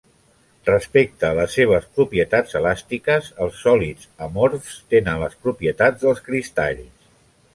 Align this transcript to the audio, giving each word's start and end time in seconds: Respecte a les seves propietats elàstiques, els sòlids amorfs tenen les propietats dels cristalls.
Respecte 0.67 1.27
a 1.27 1.33
les 1.39 1.51
seves 1.57 1.83
propietats 1.97 2.57
elàstiques, 2.61 3.29
els 3.47 3.61
sòlids 3.65 4.09
amorfs 4.29 4.73
tenen 4.95 5.23
les 5.25 5.39
propietats 5.49 6.05
dels 6.07 6.25
cristalls. 6.31 7.09